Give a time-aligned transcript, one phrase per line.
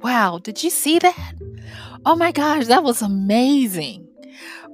[0.00, 1.34] Wow, did you see that?
[2.06, 4.06] Oh my gosh, that was amazing.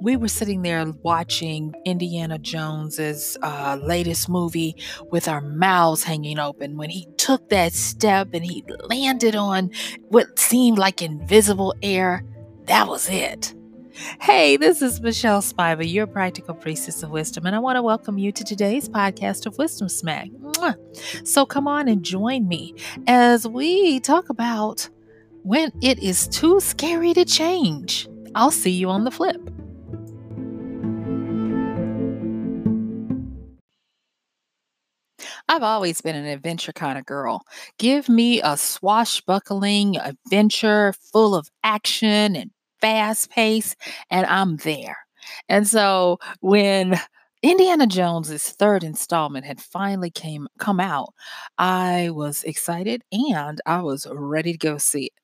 [0.00, 4.76] We were sitting there watching Indiana Jones's uh, latest movie
[5.10, 9.70] with our mouths hanging open when he took that step and he landed on
[10.08, 12.22] what seemed like invisible air.
[12.64, 13.54] That was it.
[14.20, 18.18] Hey, this is Michelle Spiva, your practical priestess of wisdom, and I want to welcome
[18.18, 20.28] you to today's podcast of Wisdom Smack.
[21.22, 22.74] So come on and join me
[23.06, 24.88] as we talk about
[25.44, 28.08] when it is too scary to change.
[28.34, 29.50] I'll see you on the flip.
[35.46, 37.42] I've always been an adventure kind of girl.
[37.78, 42.50] Give me a swashbuckling adventure full of action and
[42.80, 43.76] fast pace,
[44.10, 44.96] and I'm there.
[45.50, 46.98] And so when
[47.42, 51.12] Indiana Jones's third installment had finally came come out,
[51.58, 55.23] I was excited and I was ready to go see it.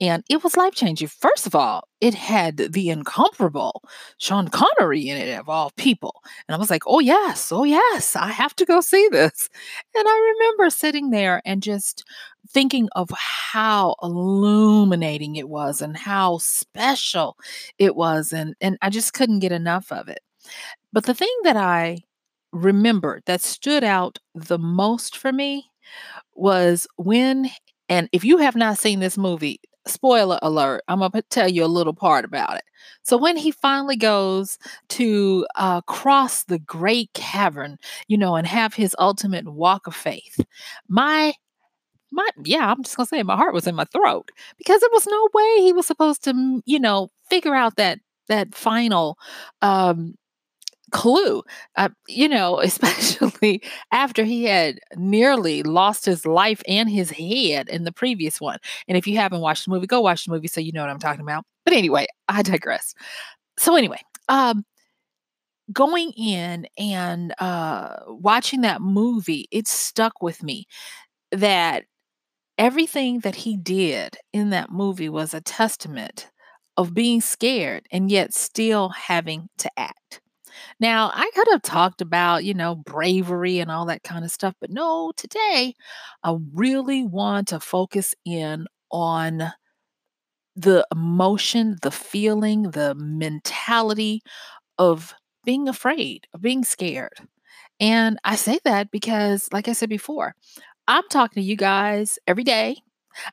[0.00, 1.08] And it was life changing.
[1.08, 3.82] First of all, it had the incomparable
[4.18, 6.22] Sean Connery in it, of all people.
[6.48, 9.48] And I was like, oh, yes, oh, yes, I have to go see this.
[9.94, 12.04] And I remember sitting there and just
[12.48, 17.36] thinking of how illuminating it was and how special
[17.78, 18.32] it was.
[18.32, 20.20] And, and I just couldn't get enough of it.
[20.92, 21.98] But the thing that I
[22.52, 25.70] remembered that stood out the most for me
[26.34, 27.50] was when
[27.90, 31.64] and if you have not seen this movie, spoiler alert, I'm going to tell you
[31.64, 32.64] a little part about it.
[33.04, 34.58] So, when he finally goes
[34.90, 40.40] to uh, cross the great cavern, you know, and have his ultimate walk of faith,
[40.88, 41.34] my
[42.12, 45.06] my yeah, I'm just gonna say my heart was in my throat because there was
[45.06, 49.18] no way he was supposed to, you know, figure out that that final
[49.62, 50.14] um
[50.90, 51.42] clue,
[51.76, 57.84] uh, you know, especially after he had nearly lost his life and his head in
[57.84, 58.58] the previous one.
[58.88, 60.90] And if you haven't watched the movie, go watch the movie so you know what
[60.90, 61.44] I'm talking about.
[61.64, 62.94] But anyway, I digress.
[63.58, 64.64] So anyway, um,
[65.72, 70.66] going in and uh, watching that movie, it stuck with me
[71.32, 71.84] that
[72.58, 76.30] everything that he did in that movie was a testament
[76.76, 80.20] of being scared and yet still having to act.
[80.80, 84.54] Now, I could have talked about, you know, bravery and all that kind of stuff,
[84.60, 85.74] but no, today
[86.24, 89.52] I really want to focus in on
[90.56, 94.20] the emotion, the feeling, the mentality
[94.78, 97.14] of being afraid, of being scared.
[97.80, 100.34] And I say that because, like I said before,
[100.88, 102.78] I'm talking to you guys every day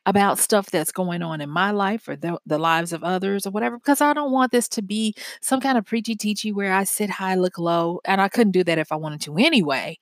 [0.06, 3.50] about stuff that's going on in my life or the, the lives of others or
[3.50, 6.84] whatever, because I don't want this to be some kind of preachy teachy where I
[6.84, 8.00] sit high, look low.
[8.04, 9.98] And I couldn't do that if I wanted to anyway.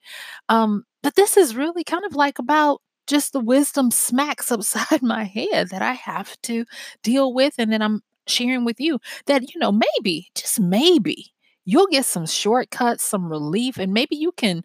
[0.49, 5.23] Um, but this is really kind of like about just the wisdom smacks upside my
[5.23, 6.65] head that I have to
[7.03, 7.53] deal with.
[7.57, 11.31] And then I'm sharing with you that, you know, maybe, just maybe,
[11.65, 14.63] you'll get some shortcuts, some relief, and maybe you can,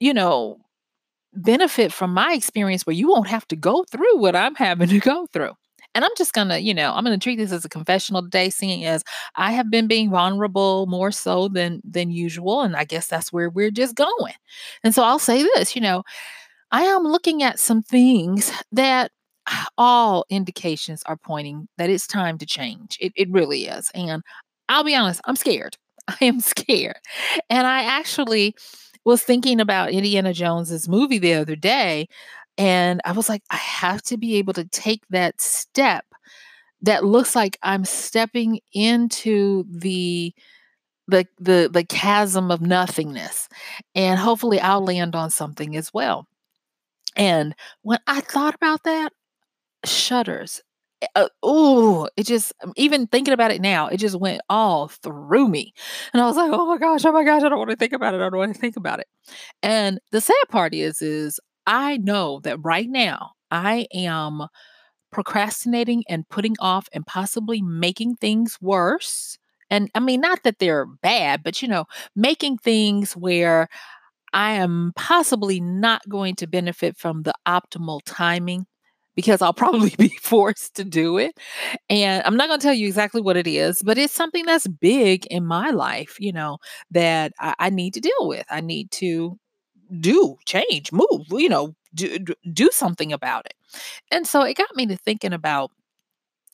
[0.00, 0.58] you know,
[1.34, 4.98] benefit from my experience where you won't have to go through what I'm having to
[5.00, 5.52] go through.
[5.94, 8.84] And I'm just gonna, you know, I'm gonna treat this as a confessional today, seeing
[8.84, 9.02] as
[9.36, 12.60] I have been being vulnerable more so than than usual.
[12.62, 14.34] And I guess that's where we're just going.
[14.84, 16.02] And so I'll say this, you know,
[16.72, 19.12] I am looking at some things that
[19.78, 22.98] all indications are pointing that it's time to change.
[23.00, 23.90] It, it really is.
[23.94, 24.22] And
[24.68, 25.76] I'll be honest, I'm scared.
[26.08, 26.98] I am scared.
[27.50, 28.54] And I actually
[29.06, 32.08] was thinking about Indiana Jones's movie the other day,
[32.58, 36.04] and I was like, I have to be able to take that step
[36.82, 40.34] that looks like I'm stepping into the
[41.08, 43.48] the the the chasm of nothingness
[43.94, 46.26] and hopefully I'll land on something as well.
[47.16, 49.12] And when I thought about that,
[49.84, 50.62] shudders
[51.14, 55.48] uh, oh, it just um, even thinking about it now, it just went all through
[55.48, 55.72] me.
[56.12, 57.92] And I was like, oh my gosh, oh my gosh, I don't want to think
[57.92, 58.18] about it.
[58.18, 59.06] I don't want to think about it.
[59.62, 64.46] And the sad part is, is I know that right now I am
[65.12, 69.38] procrastinating and putting off and possibly making things worse.
[69.70, 73.68] And I mean, not that they're bad, but you know, making things where
[74.32, 78.66] I am possibly not going to benefit from the optimal timing
[79.16, 81.36] because I'll probably be forced to do it.
[81.90, 84.68] And I'm not going to tell you exactly what it is, but it's something that's
[84.68, 86.58] big in my life, you know,
[86.92, 88.46] that I, I need to deal with.
[88.50, 89.38] I need to
[90.00, 92.18] do, change, move, you know, do,
[92.52, 93.54] do something about it.
[94.10, 95.70] And so it got me to thinking about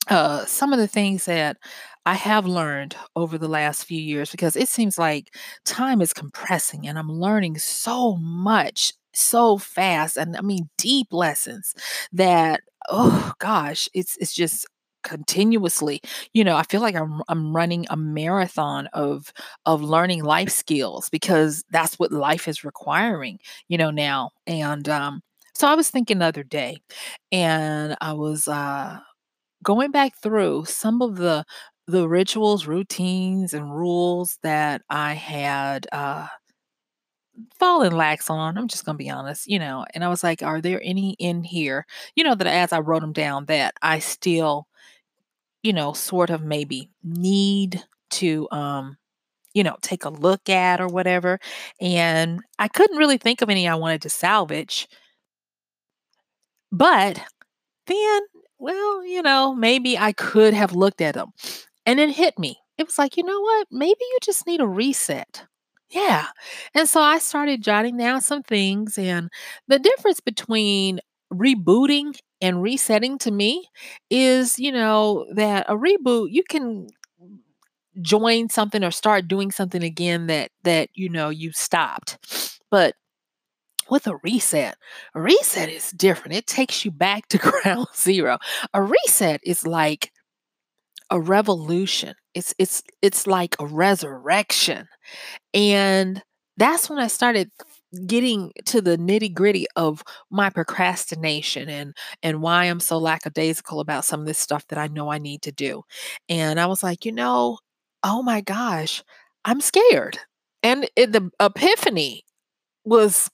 [0.08, 1.56] uh, some of the things that
[2.04, 5.34] I have learned over the last few years because it seems like
[5.64, 11.74] time is compressing and I'm learning so much so fast and I mean deep lessons
[12.12, 12.60] that
[12.90, 14.66] oh gosh, it's it's just
[15.04, 16.00] continuously
[16.32, 19.32] you know i feel like i'm i'm running a marathon of
[19.66, 23.36] of learning life skills because that's what life is requiring
[23.66, 25.20] you know now and um
[25.56, 26.76] so i was thinking the other day
[27.32, 28.96] and i was uh
[29.62, 31.44] going back through some of the
[31.86, 36.26] the rituals routines and rules that i had uh
[37.58, 38.58] fallen lax on.
[38.58, 39.84] I'm just gonna be honest, you know.
[39.94, 41.86] And I was like, are there any in here,
[42.16, 44.66] you know, that as I wrote them down that I still,
[45.62, 48.96] you know, sort of maybe need to um,
[49.54, 51.38] you know, take a look at or whatever.
[51.80, 54.88] And I couldn't really think of any I wanted to salvage.
[56.72, 57.20] But
[57.86, 58.22] then,
[58.58, 61.32] well, you know, maybe I could have looked at them.
[61.86, 62.58] And it hit me.
[62.78, 63.68] It was like, you know what?
[63.70, 65.44] Maybe you just need a reset.
[65.92, 66.26] Yeah.
[66.74, 69.28] And so I started jotting down some things, and
[69.68, 71.00] the difference between
[71.32, 73.66] rebooting and resetting to me
[74.10, 76.88] is, you know, that a reboot, you can
[78.00, 82.18] join something or start doing something again that that you know you stopped.
[82.70, 82.94] But
[83.90, 84.76] with a reset,
[85.14, 86.34] a reset is different.
[86.36, 88.38] It takes you back to ground zero.
[88.74, 90.12] A reset is like
[91.12, 92.14] a revolution.
[92.34, 94.88] It's it's it's like a resurrection.
[95.54, 96.22] And
[96.56, 97.50] that's when I started
[98.06, 104.20] getting to the nitty-gritty of my procrastination and and why I'm so lackadaisical about some
[104.20, 105.82] of this stuff that I know I need to do.
[106.28, 107.58] And I was like, you know,
[108.02, 109.04] oh my gosh,
[109.44, 110.18] I'm scared.
[110.62, 112.24] And it, the epiphany
[112.84, 113.30] was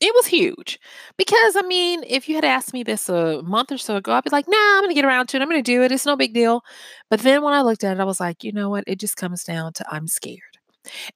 [0.00, 0.78] it was huge
[1.16, 4.24] because I mean, if you had asked me this a month or so ago, I'd
[4.24, 5.42] be like, nah, I'm going to get around to it.
[5.42, 5.92] I'm going to do it.
[5.92, 6.62] It's no big deal.
[7.10, 8.84] But then when I looked at it, I was like, you know what?
[8.86, 10.40] It just comes down to I'm scared.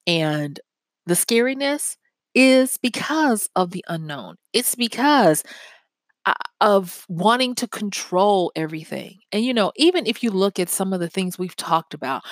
[0.06, 0.58] And
[1.06, 1.96] the scariness
[2.34, 4.36] is because of the unknown.
[4.52, 5.42] It's because
[6.26, 9.18] uh, of wanting to control everything.
[9.32, 12.22] And, you know, even if you look at some of the things we've talked about,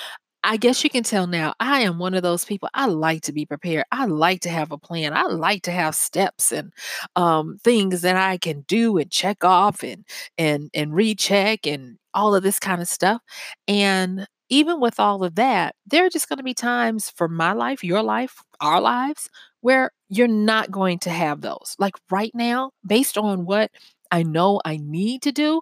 [0.43, 2.69] I guess you can tell now I am one of those people.
[2.73, 3.83] I like to be prepared.
[3.91, 5.13] I like to have a plan.
[5.15, 6.71] I like to have steps and
[7.15, 10.05] um, things that I can do and check off and
[10.37, 13.21] and and recheck and all of this kind of stuff.
[13.67, 17.51] And even with all of that, there are just going to be times for my
[17.53, 19.29] life, your life, our lives,
[19.61, 21.75] where you're not going to have those.
[21.77, 23.71] Like right now, based on what
[24.11, 25.61] I know I need to do,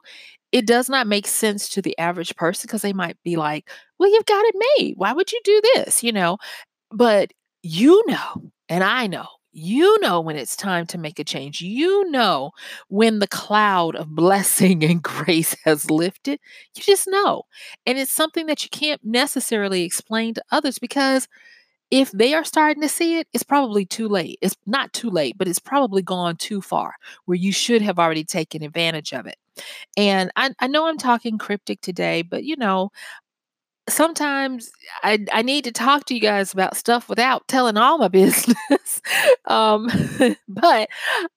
[0.57, 3.69] it does not make sense to the average person because they might be like,
[4.00, 4.95] well, you've got it made.
[4.98, 6.04] Why would you do this?
[6.04, 6.39] You know,
[6.89, 7.31] but
[7.62, 11.62] you know, and I know, you know when it's time to make a change.
[11.62, 12.54] You know
[12.88, 16.39] when the cloud of blessing and grace has lifted.
[16.75, 17.44] You just know.
[17.86, 21.27] And it's something that you can't necessarily explain to others because
[21.92, 24.39] if they are starting to see it, it's probably too late.
[24.42, 26.95] It's not too late, but it's probably gone too far
[27.25, 29.36] where you should have already taken advantage of it.
[29.95, 32.92] And I, I know I'm talking cryptic today, but you know,
[33.89, 34.69] sometimes
[35.04, 39.01] I, I need to talk to you guys about stuff without telling all my business.
[39.45, 39.89] um,
[40.48, 40.89] but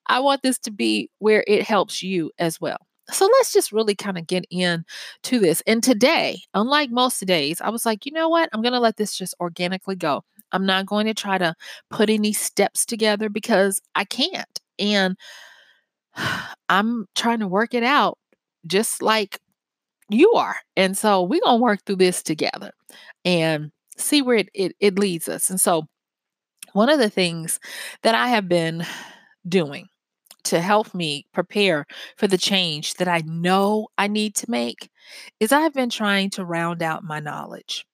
[0.07, 2.79] I want this to be where it helps you as well.
[3.11, 4.85] So let's just really kind of get in
[5.25, 5.63] to this.
[5.67, 8.49] And today, unlike most days, I was like, you know what?
[8.53, 10.23] I'm going to let this just organically go.
[10.53, 11.55] I'm not going to try to
[11.91, 14.61] put any steps together because I can't.
[14.79, 15.17] And
[16.69, 18.19] I'm trying to work it out
[18.67, 19.39] just like
[20.09, 20.57] you are.
[20.77, 22.73] And so we're going to work through this together
[23.25, 25.51] and see where it, it, it leads us.
[25.51, 25.87] And so,
[26.73, 27.59] one of the things
[28.03, 28.87] that I have been
[29.49, 29.89] doing
[30.45, 31.87] to help me prepare
[32.17, 34.89] for the change that I know I need to make
[35.41, 37.85] is I've been trying to round out my knowledge.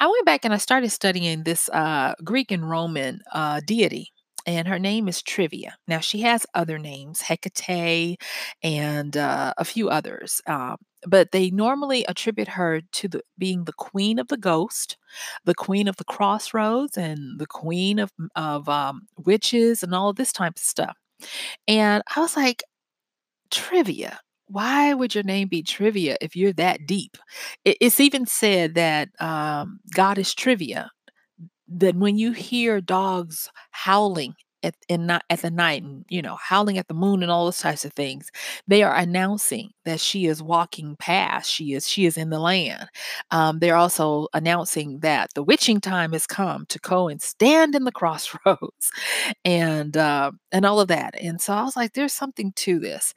[0.00, 4.12] I went back and I started studying this uh, Greek and Roman uh, deity,
[4.46, 5.76] and her name is Trivia.
[5.86, 8.20] Now, she has other names, Hecate,
[8.62, 10.40] and uh, a few others.
[10.46, 14.96] Um, but they normally attribute her to the, being the queen of the ghost,
[15.44, 20.16] the queen of the crossroads, and the queen of, of um, witches, and all of
[20.16, 20.96] this type of stuff.
[21.68, 22.62] And I was like,
[23.50, 24.20] Trivia
[24.52, 27.16] why would your name be trivia if you're that deep?
[27.64, 30.90] it's even said that um, God is trivia.
[31.78, 36.36] That when you hear dogs howling at in not at the night and you know
[36.36, 38.30] howling at the moon and all those types of things,
[38.68, 41.50] they are announcing that she is walking past.
[41.50, 42.88] She is she is in the land.
[43.30, 47.84] Um, they're also announcing that the witching time has come to go and stand in
[47.84, 48.90] the crossroads,
[49.44, 51.14] and uh, and all of that.
[51.20, 53.14] And so I was like, there's something to this.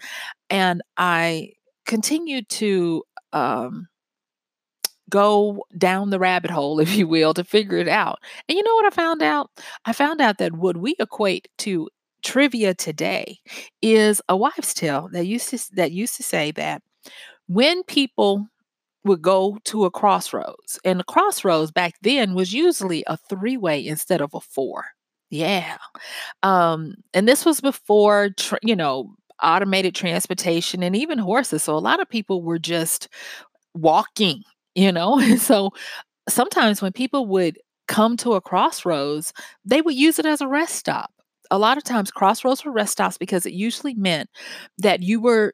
[0.50, 1.54] And I
[1.86, 3.88] continued to um,
[5.16, 8.20] go down the rabbit hole, if you will, to figure it out.
[8.50, 9.50] And you know what I found out?
[9.86, 11.90] I found out that what we equate to
[12.24, 13.38] trivia today
[13.82, 16.82] is a wives' tale that used to that used to say that
[17.48, 18.48] when people
[19.06, 24.20] would go to a crossroads, and the crossroads back then was usually a three-way instead
[24.20, 24.84] of a four.
[25.30, 25.78] Yeah.
[26.42, 28.32] Um, and this was before
[28.64, 31.64] you know automated transportation and even horses.
[31.64, 33.08] So a lot of people were just
[33.76, 34.44] walking,
[34.76, 35.20] you know.
[35.38, 35.72] So
[36.30, 39.34] sometimes when people would come to a crossroads,
[39.66, 41.12] they would use it as a rest stop.
[41.52, 44.30] A lot of times, crossroads were rest stops because it usually meant
[44.80, 45.54] that you were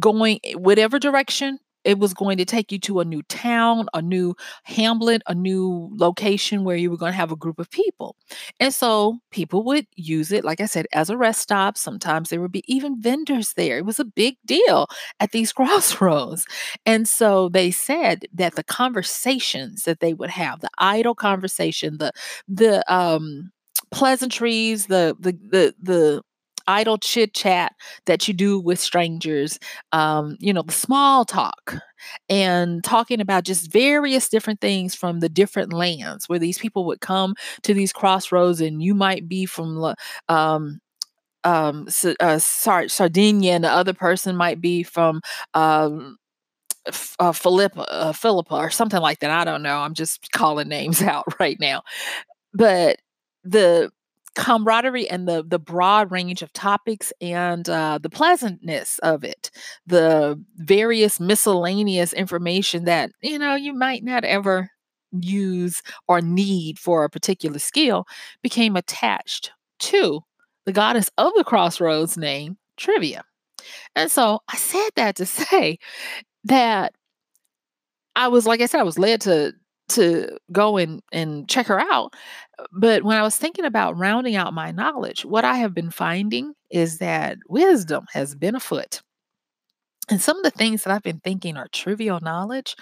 [0.00, 4.02] going eh, whatever direction it was going to take you to a new town, a
[4.02, 4.34] new
[4.64, 8.16] hamlet, a new location where you were going to have a group of people.
[8.58, 11.76] And so people would use it, like I said, as a rest stop.
[11.78, 13.78] Sometimes there would be even vendors there.
[13.78, 14.88] It was a big deal
[15.20, 16.44] at these crossroads.
[16.86, 22.12] And so they said that the conversations that they would have, the idle conversation, the
[22.48, 23.50] the um
[23.90, 26.22] pleasantries, the the the the
[26.70, 27.74] idle chit chat
[28.06, 29.58] that you do with strangers,
[29.92, 31.74] um, you know, the small talk
[32.28, 37.00] and talking about just various different things from the different lands where these people would
[37.00, 39.94] come to these crossroads and you might be from
[40.28, 40.80] um,
[41.44, 41.88] um,
[42.20, 45.20] uh, Sardinia and the other person might be from
[45.54, 46.16] um,
[47.18, 49.30] uh, Philippa, uh, Philippa or something like that.
[49.30, 49.78] I don't know.
[49.78, 51.82] I'm just calling names out right now.
[52.54, 52.98] But
[53.44, 53.90] the
[54.40, 59.50] camaraderie and the the broad range of topics and uh, the pleasantness of it.
[59.86, 64.70] The various miscellaneous information that you know you might not ever
[65.12, 68.06] use or need for a particular skill
[68.42, 70.20] became attached to
[70.64, 73.22] the goddess of the crossroads name trivia.
[73.94, 75.78] And so i said that to say
[76.44, 76.94] that
[78.16, 79.52] i was like i said i was led to
[79.90, 82.14] to go and and check her out
[82.72, 86.54] but when I was thinking about rounding out my knowledge, what I have been finding
[86.70, 89.02] is that wisdom has been afoot.
[90.10, 92.74] And some of the things that I've been thinking are trivial knowledge,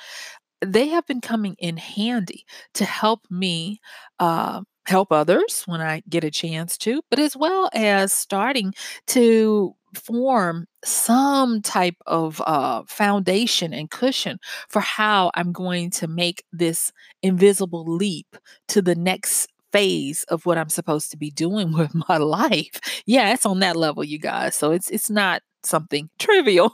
[0.65, 3.81] they have been coming in handy to help me
[4.19, 8.75] uh, help others when I get a chance to, but as well as starting
[9.09, 16.45] to form some type of uh, foundation and cushion for how I'm going to make
[16.53, 16.93] this
[17.23, 18.37] invisible leap
[18.69, 23.03] to the next phase of what I'm supposed to be doing with my life.
[23.07, 24.57] Yeah, it's on that level, you guys.
[24.57, 26.73] So it's it's not something trivial.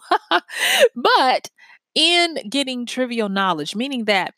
[0.95, 1.51] but
[1.95, 4.35] in getting trivial knowledge, meaning that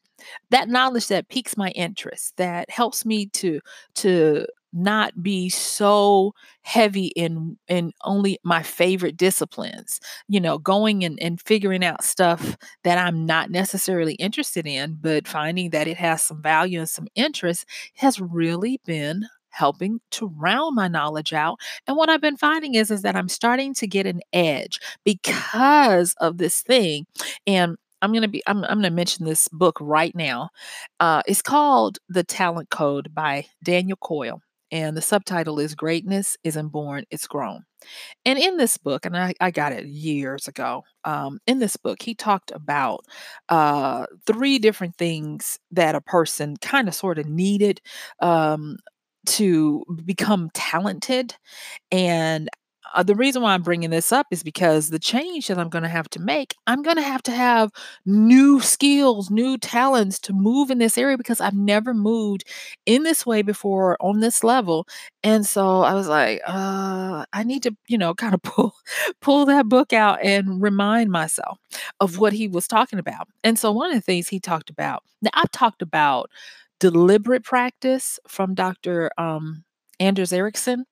[0.51, 3.61] that knowledge that piques my interest, that helps me to
[3.97, 11.21] to not be so heavy in in only my favorite disciplines you know going and,
[11.23, 16.23] and figuring out stuff that i'm not necessarily interested in but finding that it has
[16.23, 17.65] some value and some interest
[17.95, 21.59] has really been helping to round my knowledge out.
[21.87, 26.15] And what i've been finding is is that i'm starting to get an edge because
[26.21, 27.07] of this thing.
[27.47, 30.51] And I'm gonna be I'm I'm gonna mention this book right now.
[31.01, 34.41] Uh, it's called The Talent Code by Daniel Coyle
[34.71, 37.65] and the subtitle is Greatness Isn't Born, It's Grown.
[38.25, 42.03] And in this book, and I, I got it years ago, um, in this book,
[42.03, 43.05] he talked about
[43.49, 47.81] uh, three different things that a person kind of sort of needed
[48.21, 48.77] um,
[49.27, 51.35] to become talented.
[51.93, 52.49] And
[52.95, 55.83] uh, the reason why I'm bringing this up is because the change that I'm going
[55.83, 57.71] to have to make, I'm going to have to have
[58.05, 62.45] new skills, new talents to move in this area because I've never moved
[62.87, 64.87] in this way before on this level.
[65.23, 68.75] And so I was like, uh, I need to, you know, kind of pull
[69.21, 71.59] pull that book out and remind myself
[72.01, 73.29] of what he was talking about.
[73.45, 76.31] And so one of the things he talked about, now I've talked about
[76.81, 79.11] deliberate practice from Dr.
[79.19, 79.65] Um,
[79.99, 80.85] Anders Ericsson.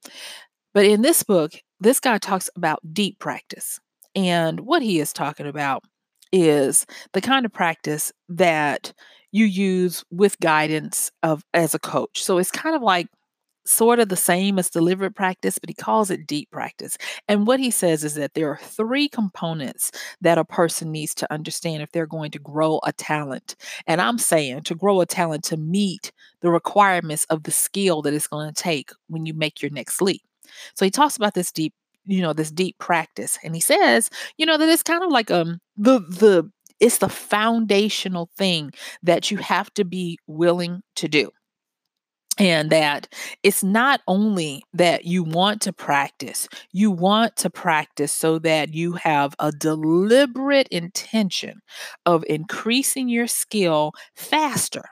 [0.73, 3.81] But in this book, this guy talks about deep practice.
[4.15, 5.85] And what he is talking about
[6.33, 8.93] is the kind of practice that
[9.33, 12.23] you use with guidance of as a coach.
[12.23, 13.09] So it's kind of like
[13.67, 16.97] sort of the same as deliberate practice, but he calls it deep practice.
[17.29, 19.91] And what he says is that there are three components
[20.21, 23.57] that a person needs to understand if they're going to grow a talent.
[23.87, 28.15] And I'm saying to grow a talent to meet the requirements of the skill that
[28.15, 30.23] it's going to take when you make your next leap.
[30.75, 33.39] So he talks about this deep, you know, this deep practice.
[33.45, 37.09] And he says, you know, that it's kind of like um the the it's the
[37.09, 41.31] foundational thing that you have to be willing to do.
[42.37, 43.07] And that
[43.45, 48.95] it's not only that you want to practice, you want to practice so that you
[48.95, 51.61] have a deliberate intention
[52.07, 54.83] of increasing your skill faster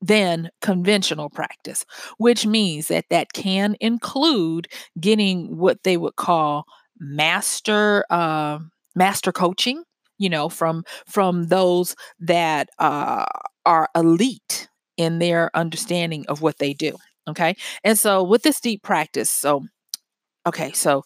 [0.00, 1.84] than conventional practice,
[2.18, 4.68] which means that that can include
[5.00, 6.64] getting what they would call
[6.98, 8.58] master uh,
[8.94, 9.82] master coaching
[10.18, 13.26] you know from from those that uh,
[13.64, 16.96] are elite in their understanding of what they do
[17.28, 17.56] okay?
[17.84, 19.64] And so with this deep practice so
[20.46, 21.02] okay so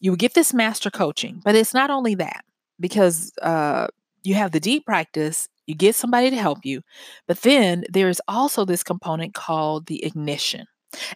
[0.00, 2.44] you get this master coaching but it's not only that
[2.80, 3.88] because uh,
[4.24, 6.80] you have the deep practice you get somebody to help you
[7.26, 10.66] but then there's also this component called the ignition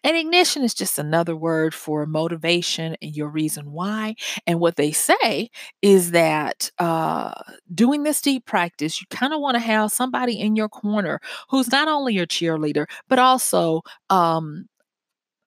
[0.05, 4.15] and ignition is just another word for motivation and your reason why.
[4.47, 5.51] And what they say
[5.83, 7.33] is that uh,
[7.75, 11.71] doing this deep practice, you kind of want to have somebody in your corner who's
[11.73, 14.67] not only your cheerleader, but also um,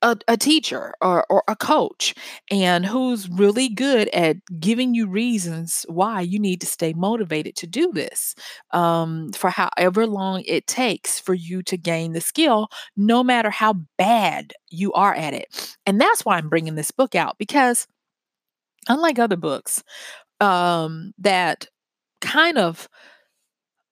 [0.03, 2.13] a, a teacher or, or a coach
[2.51, 7.67] and who's really good at giving you reasons why you need to stay motivated to
[7.67, 8.36] do this
[8.72, 12.67] um, for however long it takes for you to gain the skill,
[12.98, 15.75] no matter how bad you are at it.
[15.88, 17.88] And that's why I'm bringing this book out because,
[18.89, 19.83] unlike other books
[20.41, 21.67] um, that
[22.22, 22.89] kind of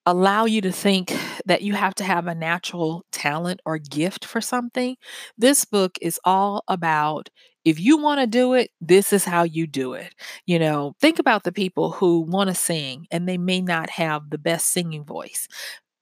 [0.06, 1.14] allow you to think
[1.46, 4.96] that you have to have a natural talent or gift for something.
[5.38, 7.30] This book is all about
[7.64, 10.16] if you want to do it, this is how you do it.
[10.48, 14.30] You know, think about the people who want to sing and they may not have
[14.30, 15.48] the best singing voice.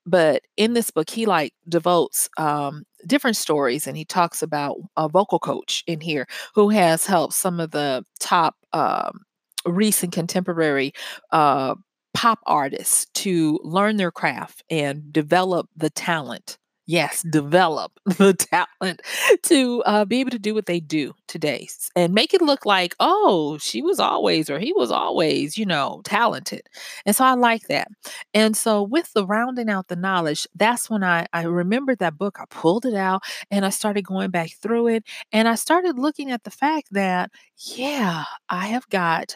[0.05, 5.10] But in this book, he like devotes um, different stories and he talks about a
[5.10, 9.22] vocal coach in here who has helped some of the top um,
[9.65, 10.93] recent contemporary
[11.31, 11.75] uh,
[12.13, 16.57] pop artists to learn their craft and develop the talent.
[16.85, 19.03] Yes, develop the talent
[19.43, 22.95] to uh, be able to do what they do today and make it look like,
[22.99, 26.63] oh, she was always or he was always, you know, talented.
[27.05, 27.89] And so I like that.
[28.33, 32.39] And so with the rounding out the knowledge, that's when I, I remembered that book.
[32.39, 35.03] I pulled it out and I started going back through it.
[35.31, 37.29] And I started looking at the fact that,
[37.75, 39.35] yeah, I have got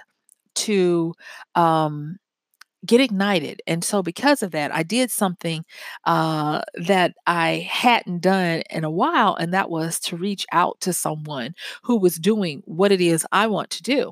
[0.55, 1.13] to
[1.55, 2.17] um,
[2.85, 3.61] get ignited.
[3.67, 5.65] And so, because of that, I did something
[6.05, 10.93] uh, that I hadn't done in a while, and that was to reach out to
[10.93, 14.11] someone who was doing what it is I want to do.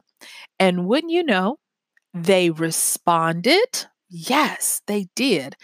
[0.60, 1.57] And wouldn't you know,
[2.13, 3.88] they responded.
[4.10, 5.55] Yes, they did.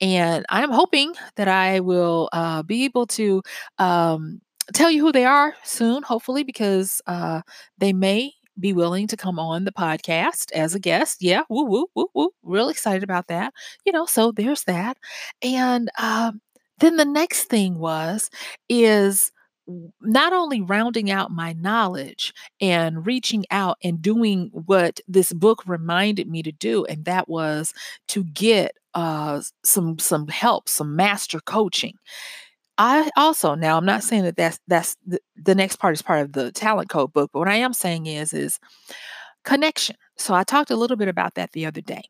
[0.00, 3.42] And I'm hoping that I will uh, be able to
[3.78, 4.40] um,
[4.74, 7.42] tell you who they are soon, hopefully, because uh,
[7.78, 11.18] they may be willing to come on the podcast as a guest.
[11.22, 12.30] Yeah, woo, woo, woo, woo.
[12.42, 13.52] Real excited about that.
[13.84, 14.96] You know, so there's that.
[15.42, 16.40] And um,
[16.78, 18.30] then the next thing was,
[18.68, 19.32] is
[20.00, 26.28] not only rounding out my knowledge and reaching out and doing what this book reminded
[26.28, 27.72] me to do and that was
[28.08, 31.94] to get uh, some some help some master coaching
[32.78, 36.20] I also now I'm not saying that that's that's the, the next part is part
[36.20, 38.58] of the talent code book, but what I am saying is is
[39.44, 39.96] connection.
[40.18, 42.02] So I talked a little bit about that the other day.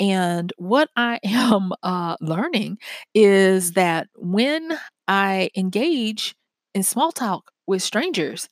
[0.00, 2.78] And what I am uh, learning
[3.14, 6.34] is that when I engage
[6.74, 8.48] in small talk with strangers,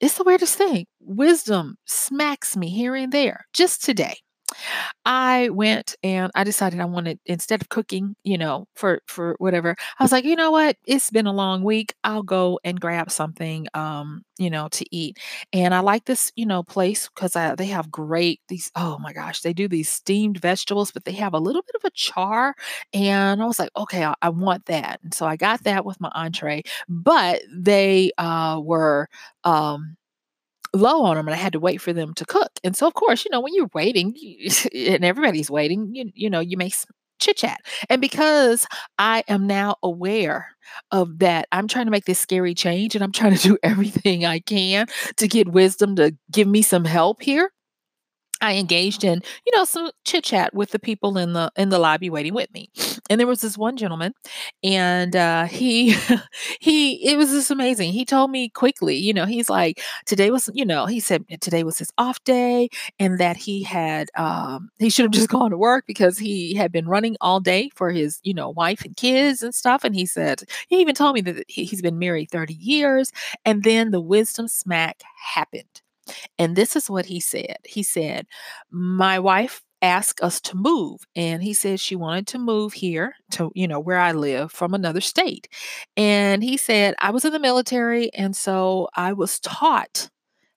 [0.00, 0.86] it's the weirdest thing.
[1.00, 3.46] Wisdom smacks me here and there.
[3.52, 4.16] Just today,
[5.04, 9.76] I went and I decided I wanted instead of cooking, you know, for for whatever,
[9.98, 10.76] I was like, you know what?
[10.86, 11.94] It's been a long week.
[12.04, 15.18] I'll go and grab something, um, you know, to eat.
[15.52, 18.70] And I like this, you know, place because they have great these.
[18.76, 21.84] Oh my gosh, they do these steamed vegetables, but they have a little bit of
[21.84, 22.54] a char.
[22.92, 25.00] And I was like, okay, I, I want that.
[25.02, 26.62] And so I got that with my entree.
[26.88, 29.08] But they uh, were
[29.44, 29.96] um,
[30.74, 32.51] low on them and I had to wait for them to cook.
[32.64, 36.30] And so, of course, you know, when you're waiting you, and everybody's waiting, you, you
[36.30, 36.70] know, you may
[37.20, 37.60] chit chat.
[37.88, 38.66] And because
[38.98, 40.48] I am now aware
[40.90, 44.24] of that, I'm trying to make this scary change and I'm trying to do everything
[44.24, 47.50] I can to get wisdom to give me some help here.
[48.42, 51.78] I engaged in, you know, some chit chat with the people in the in the
[51.78, 52.70] lobby waiting with me.
[53.08, 54.12] And there was this one gentleman,
[54.64, 55.94] and uh, he
[56.60, 57.92] he it was just amazing.
[57.92, 61.64] He told me quickly, you know, he's like, today was, you know, he said today
[61.64, 65.58] was his off day, and that he had um, he should have just gone to
[65.58, 69.42] work because he had been running all day for his, you know, wife and kids
[69.42, 69.84] and stuff.
[69.84, 73.12] And he said he even told me that he's been married 30 years,
[73.44, 75.02] and then the wisdom smack
[75.34, 75.81] happened
[76.38, 77.56] and this is what he said.
[77.64, 78.26] He said,
[78.70, 83.50] My wife asked us to move and he said she wanted to move here to
[83.54, 85.48] you know where I live from another state
[85.96, 90.08] and he said I was in the military and so I was taught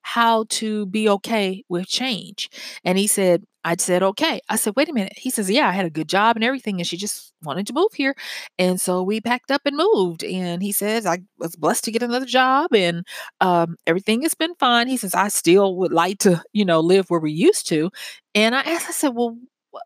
[0.04, 2.52] how to be okay with change
[2.84, 4.40] and he said I said, okay.
[4.48, 5.14] I said, wait a minute.
[5.18, 6.80] He says, yeah, I had a good job and everything.
[6.80, 8.16] And she just wanted to move here.
[8.60, 10.24] And so we packed up and moved.
[10.24, 13.06] And he says, I was blessed to get another job and
[13.42, 14.88] um, everything has been fine.
[14.88, 17.90] He says, I still would like to, you know, live where we used to.
[18.36, 19.36] And I asked, I said, well,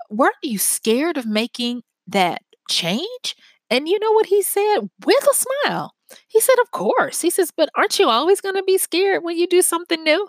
[0.10, 3.36] weren't you scared of making that change?
[3.70, 5.94] And you know what he said with a smile?
[6.28, 7.22] He said, Of course.
[7.22, 10.28] He says, But aren't you always going to be scared when you do something new?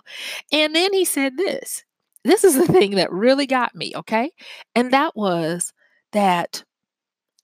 [0.51, 1.83] And then he said this.
[2.23, 4.31] This is the thing that really got me, okay?
[4.75, 5.73] And that was
[6.11, 6.63] that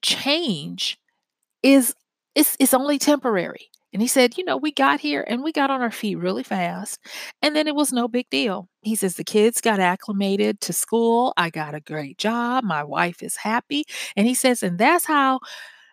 [0.02, 0.98] change
[1.62, 1.94] is
[2.34, 3.70] it's, it's only temporary.
[3.92, 6.42] And he said, You know, we got here and we got on our feet really
[6.42, 7.00] fast.
[7.42, 8.68] And then it was no big deal.
[8.82, 11.32] He says, The kids got acclimated to school.
[11.36, 12.64] I got a great job.
[12.64, 13.84] My wife is happy.
[14.16, 15.40] And he says, And that's how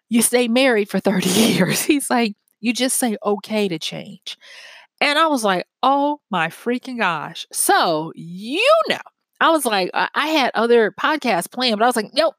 [0.10, 1.84] you stay married for 30 years.
[1.84, 4.38] He's like, You just say okay to change.
[5.02, 7.46] And I was like, Oh my freaking gosh.
[7.52, 8.98] So, you know,
[9.42, 12.36] I was like, I had other podcasts planned, but I was like, Nope.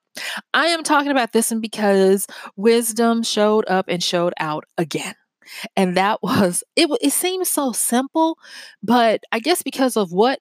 [0.55, 5.15] I am talking about this and because wisdom showed up and showed out again
[5.77, 8.39] and that was it it seems so simple
[8.83, 10.41] but i guess because of what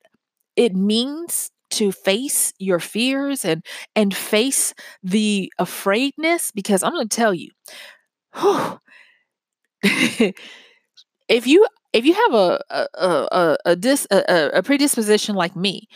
[0.56, 4.73] it means to face your fears and and face
[5.04, 7.49] the afraidness because i'm going to tell you
[9.84, 15.88] if you if you have a a a, a, dis, a, a predisposition like me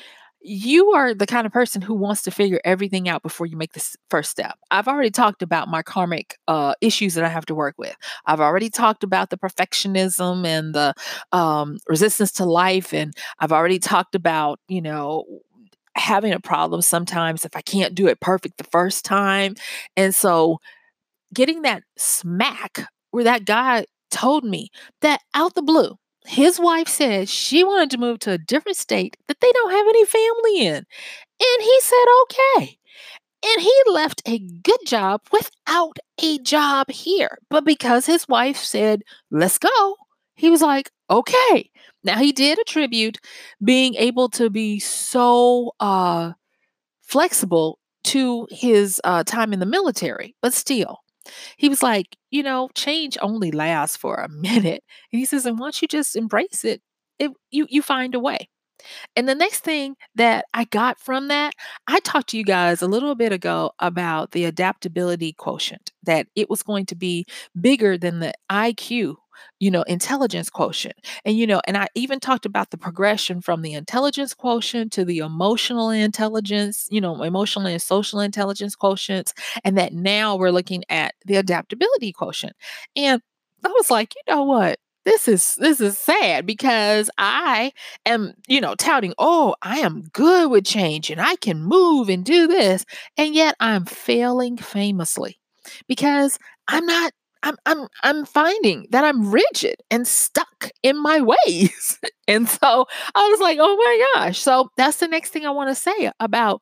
[0.42, 3.74] you are the kind of person who wants to figure everything out before you make
[3.74, 4.58] this first step.
[4.72, 7.96] I've already talked about my karmic uh, issues that I have to work with.
[8.26, 10.94] I've already talked about the perfectionism and the
[11.34, 12.94] um, resistance to life.
[12.94, 15.26] And I've already talked about, you know,
[15.96, 19.56] having a problem sometimes if I can't do it perfect the first time.
[19.98, 20.60] And so
[21.34, 24.70] getting that smack where that guy told me
[25.02, 29.18] that out the blue, his wife said she wanted to move to a different state
[29.28, 30.76] that they don't have any family in.
[30.76, 32.78] And he said, okay.
[33.42, 37.38] And he left a good job without a job here.
[37.50, 39.96] But because his wife said, let's go,
[40.36, 41.70] he was like, okay.
[42.04, 43.18] Now he did attribute
[43.64, 46.34] being able to be so uh,
[47.02, 51.00] flexible to his uh, time in the military, but still,
[51.58, 54.84] he was like, you know, change only lasts for a minute.
[55.12, 56.82] And he says, and once you just embrace it,
[57.20, 58.50] it you you find a way.
[59.16, 61.54] And the next thing that I got from that,
[61.88, 66.50] I talked to you guys a little bit ago about the adaptability quotient, that it
[66.50, 67.26] was going to be
[67.60, 69.16] bigger than the IQ
[69.60, 70.96] you know, intelligence quotient.
[71.26, 75.06] And, you know, and I even talked about the progression from the intelligence quotient to
[75.06, 79.34] the emotional intelligence, you know, emotional and social intelligence quotients.
[79.64, 82.56] And that now we're looking at the adaptability quotient.
[82.96, 83.22] And
[83.64, 84.80] I was like, you know what?
[85.06, 87.72] this is this is sad because I
[88.06, 92.24] am, you know, touting, "Oh, I am good with change and I can move and
[92.24, 92.86] do this."
[93.18, 95.40] And yet I'm failing famously
[95.88, 102.00] because I'm not I'm I'm I'm finding that I'm rigid and stuck in my ways.
[102.28, 105.70] and so I was like, "Oh my gosh." So that's the next thing I want
[105.70, 106.62] to say about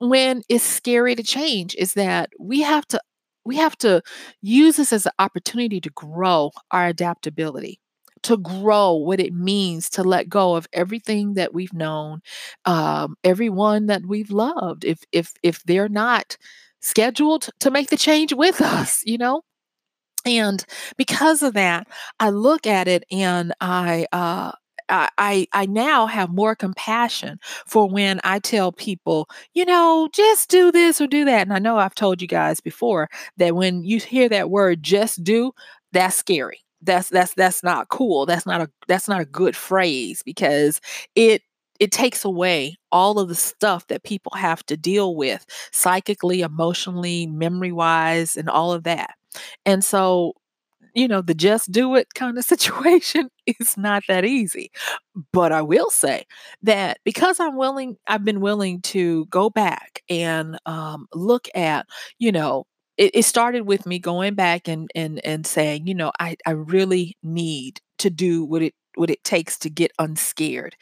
[0.00, 3.00] when it's scary to change is that we have to
[3.44, 4.02] we have to
[4.40, 7.78] use this as an opportunity to grow our adaptability
[8.22, 12.20] to grow what it means to let go of everything that we've known
[12.64, 16.36] um, everyone that we've loved if if if they're not
[16.80, 19.42] scheduled to make the change with us you know
[20.24, 20.64] and
[20.96, 21.88] because of that,
[22.20, 24.52] I look at it and I, uh,
[24.88, 30.70] I, I now have more compassion for when I tell people, you know, just do
[30.70, 31.42] this or do that.
[31.42, 33.08] And I know I've told you guys before
[33.38, 35.52] that when you hear that word just do,
[35.92, 36.60] that's scary.
[36.82, 38.26] That's that's that's not cool.
[38.26, 40.80] That's not a that's not a good phrase because
[41.14, 41.42] it
[41.78, 47.26] it takes away all of the stuff that people have to deal with psychically, emotionally,
[47.26, 49.14] memory wise, and all of that.
[49.66, 50.34] And so,
[50.94, 54.70] you know, the just do it kind of situation is not that easy.
[55.32, 56.24] But I will say
[56.62, 61.86] that because I'm willing, I've been willing to go back and um, look at,
[62.18, 62.64] you know,
[62.98, 66.52] it, it started with me going back and and and saying, you know, I I
[66.52, 70.76] really need to do what it what it takes to get unscared.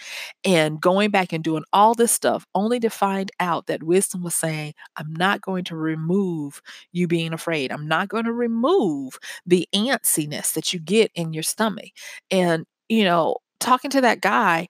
[0.45, 4.35] And going back and doing all this stuff only to find out that wisdom was
[4.35, 6.61] saying i'm not going to remove
[6.93, 7.73] you being afraid.
[7.73, 11.91] I'm not going to remove the antsiness that you get in your stomach.
[12.31, 14.69] And you know talking to that guy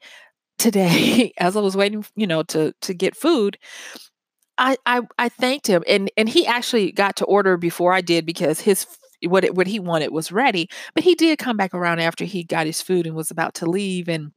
[0.59, 3.59] today as i was waiting you know to to get food
[4.59, 5.83] I, I I thanked him.
[5.88, 8.87] And and he actually got to order before I did because his
[9.28, 10.68] what it, what he wanted was ready.
[10.94, 13.66] But he did come back around after he got his food and was about to
[13.66, 14.33] leave and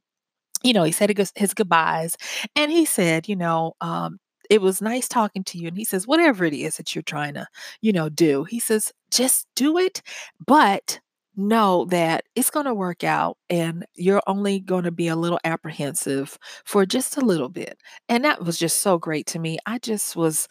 [0.62, 2.16] you know, he said his goodbyes,
[2.56, 4.18] and he said, you know, um,
[4.50, 7.34] "It was nice talking to you." And he says, "Whatever it is that you're trying
[7.34, 7.46] to,
[7.82, 10.02] you know, do," he says, "Just do it,
[10.46, 11.00] but
[11.36, 16.86] know that it's gonna work out, and you're only gonna be a little apprehensive for
[16.86, 17.76] just a little bit."
[18.08, 19.58] And that was just so great to me.
[19.66, 20.48] I just was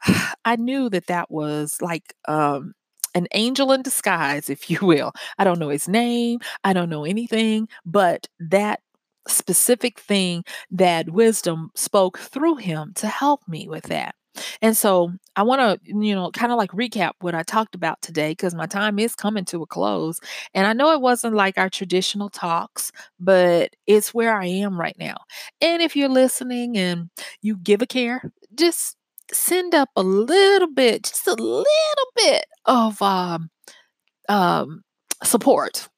[0.44, 2.74] I knew that that was like, um,
[3.16, 5.12] an angel in disguise, if you will.
[5.38, 8.80] I don't know his name, I don't know anything, but that
[9.28, 14.14] specific thing that wisdom spoke through him to help me with that.
[14.60, 18.02] And so I want to, you know, kind of like recap what I talked about
[18.02, 20.20] today because my time is coming to a close.
[20.54, 24.96] And I know it wasn't like our traditional talks, but it's where I am right
[24.98, 25.16] now.
[25.62, 27.08] And if you're listening and
[27.40, 28.96] you give a care, just
[29.32, 31.66] send up a little bit, just a little
[32.16, 33.50] bit of um,
[34.28, 34.82] um,
[35.22, 35.88] support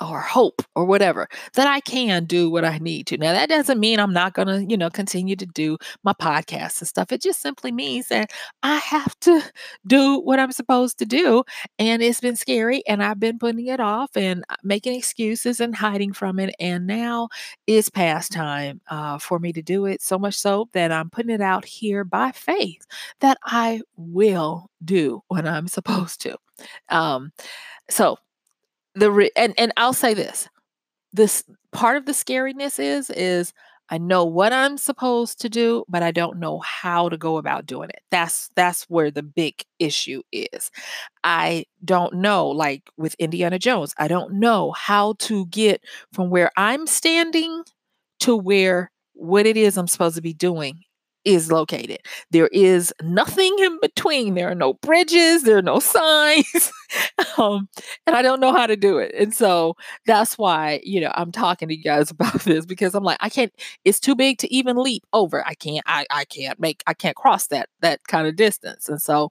[0.00, 3.18] or hope or whatever that I can do what I need to.
[3.18, 6.80] Now that doesn't mean I'm not going to, you know, continue to do my podcasts
[6.80, 7.12] and stuff.
[7.12, 8.32] It just simply means that
[8.62, 9.42] I have to
[9.86, 11.44] do what I'm supposed to do
[11.78, 15.74] and it's been scary and I've been putting it off and uh, making excuses and
[15.74, 17.28] hiding from it and now
[17.66, 21.34] is past time uh, for me to do it so much so that I'm putting
[21.34, 22.84] it out here by faith
[23.20, 26.36] that I will do what I'm supposed to.
[26.88, 27.32] Um,
[27.88, 28.18] so
[29.00, 30.48] the re- and and I'll say this.
[31.12, 33.52] This part of the scariness is is
[33.90, 37.66] I know what I'm supposed to do, but I don't know how to go about
[37.66, 38.02] doing it.
[38.10, 40.70] That's that's where the big issue is.
[41.24, 45.82] I don't know like with Indiana Jones, I don't know how to get
[46.12, 47.64] from where I'm standing
[48.20, 50.82] to where what it is I'm supposed to be doing
[51.24, 51.98] is located.
[52.30, 54.34] There is nothing in between.
[54.34, 56.72] There are no bridges, there are no signs.
[57.38, 57.68] um,
[58.06, 59.14] and I don't know how to do it.
[59.14, 59.74] And so
[60.06, 63.28] that's why, you know, I'm talking to you guys about this because I'm like, I
[63.28, 63.52] can't,
[63.84, 65.46] it's too big to even leap over.
[65.46, 68.88] I can't, I, I can't make, I can't cross that, that kind of distance.
[68.88, 69.30] And so,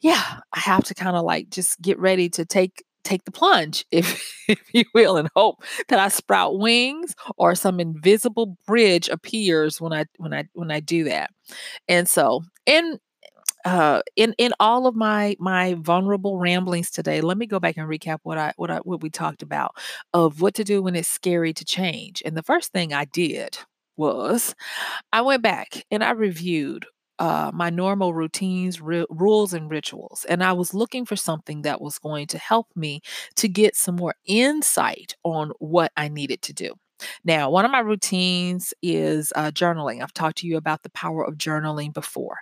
[0.00, 3.84] yeah, I have to kind of like just get ready to take take the plunge,
[3.92, 9.80] if, if you will, and hope that I sprout wings or some invisible bridge appears
[9.80, 11.30] when I when I when I do that.
[11.88, 12.98] And so, in
[13.64, 17.88] uh, in in all of my my vulnerable ramblings today, let me go back and
[17.88, 19.72] recap what I what I what we talked about
[20.14, 22.22] of what to do when it's scary to change.
[22.24, 23.58] And the first thing I did
[23.96, 24.54] was
[25.12, 26.86] I went back and I reviewed
[27.18, 30.24] uh, my normal routines, rules, and rituals.
[30.28, 33.00] And I was looking for something that was going to help me
[33.36, 36.74] to get some more insight on what I needed to do.
[37.24, 40.02] Now, one of my routines is uh, journaling.
[40.02, 42.38] I've talked to you about the power of journaling before.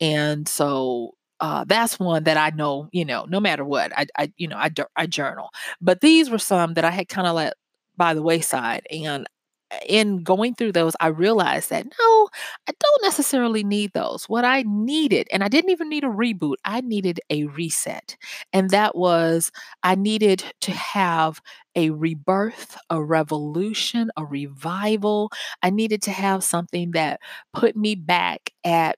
[0.00, 4.32] And so uh, that's one that I know, you know, no matter what, I, I
[4.36, 5.50] you know, I, I journal.
[5.80, 7.54] But these were some that I had kind of let
[7.96, 8.86] by the wayside.
[8.90, 9.26] And
[9.86, 12.28] in going through those, I realized that no,
[12.68, 14.24] I don't necessarily need those.
[14.28, 18.16] What I needed, and I didn't even need a reboot, I needed a reset.
[18.52, 19.50] And that was,
[19.82, 21.40] I needed to have
[21.76, 25.30] a rebirth, a revolution, a revival.
[25.62, 27.20] I needed to have something that
[27.52, 28.96] put me back at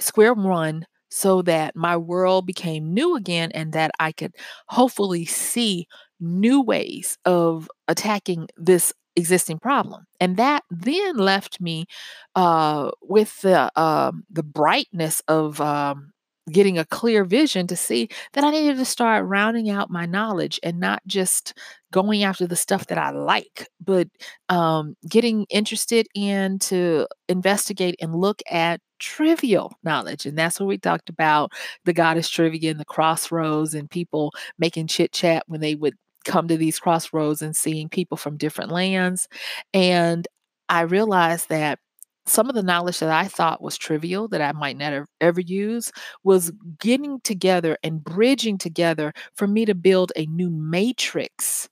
[0.00, 4.34] square one so that my world became new again and that I could
[4.68, 5.86] hopefully see
[6.20, 10.06] new ways of attacking this existing problem.
[10.20, 11.86] And that then left me
[12.34, 16.12] uh, with the um, the brightness of um,
[16.50, 20.60] getting a clear vision to see that I needed to start rounding out my knowledge
[20.62, 21.56] and not just
[21.90, 24.08] going after the stuff that I like, but
[24.48, 30.26] um, getting interested in to investigate and look at trivial knowledge.
[30.26, 31.52] And that's what we talked about
[31.84, 35.94] the goddess trivia and the crossroads and people making chit chat when they would
[36.24, 39.28] come to these crossroads and seeing people from different lands.
[39.72, 40.26] And
[40.68, 41.78] I realized that
[42.26, 45.92] some of the knowledge that I thought was trivial that I might never ever use
[46.22, 51.68] was getting together and bridging together for me to build a new matrix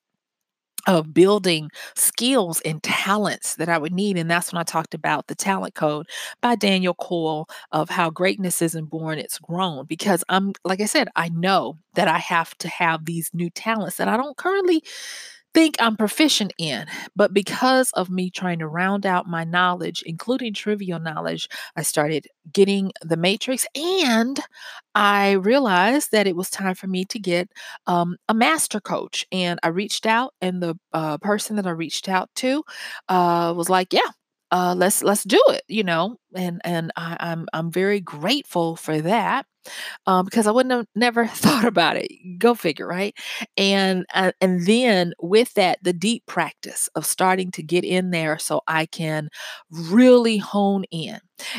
[0.86, 4.16] of building skills and talents that I would need.
[4.18, 6.06] And that's when I talked about the talent code
[6.40, 9.86] by Daniel Coyle of how greatness isn't born, it's grown.
[9.86, 13.96] Because I'm, like I said, I know that I have to have these new talents
[13.96, 14.82] that I don't currently
[15.54, 16.86] think I'm proficient in.
[17.16, 22.26] But because of me trying to round out my knowledge, including trivial knowledge, I started
[22.52, 24.38] getting the matrix and
[24.94, 27.50] I realized that it was time for me to get
[27.86, 29.26] um, a master coach.
[29.32, 32.62] And I reached out, and the uh, person that I reached out to
[33.08, 34.10] uh, was like, Yeah,
[34.52, 36.18] uh, let's let's do it, you know.
[36.36, 39.46] And and I, I'm I'm very grateful for that
[40.06, 42.08] um, because I wouldn't have never thought about it.
[42.38, 43.14] Go figure, right?
[43.56, 48.38] And uh, and then with that, the deep practice of starting to get in there
[48.38, 49.28] so I can
[49.70, 51.18] really hone in.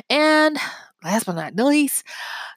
[0.10, 0.58] And
[1.04, 2.04] last but not least,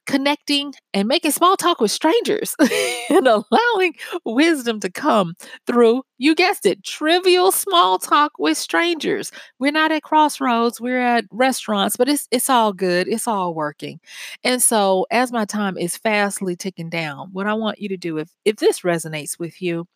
[0.06, 2.54] connecting and making small talk with strangers
[3.10, 5.34] and allowing wisdom to come
[5.66, 9.32] through, you guessed it, trivial small talk with strangers.
[9.58, 13.08] We're not at crossroads, we're at restaurants, but it's it's all good.
[13.08, 14.00] It's all working.
[14.44, 18.18] And so as my time is fastly ticking down, what I want you to do
[18.18, 19.86] if if this resonates with you,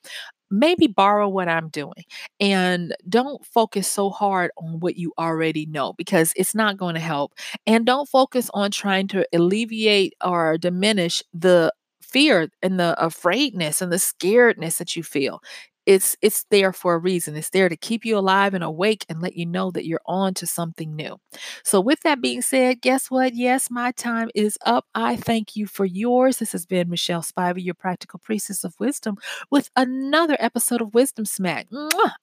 [0.51, 2.05] maybe borrow what I'm doing
[2.41, 7.01] and don't focus so hard on what you already know because it's not going to
[7.01, 7.33] help.
[7.67, 13.93] And don't focus on trying to alleviate or diminish the fear and the afraidness and
[13.93, 15.41] the scaredness that you feel
[15.87, 17.37] it's it's there for a reason.
[17.37, 20.35] It's there to keep you alive and awake and let you know that you're on
[20.35, 21.19] to something new.
[21.65, 23.35] So with that being said, guess what?
[23.35, 24.87] Yes, my time is up.
[24.95, 26.39] I thank you for yours.
[26.39, 29.17] This has been Michelle Spiva your practical priestess of wisdom,
[29.51, 31.69] with another episode of Wisdom Smack.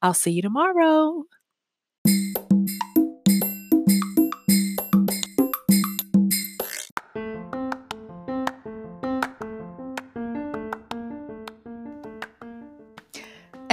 [0.02, 1.24] I'll see you tomorrow.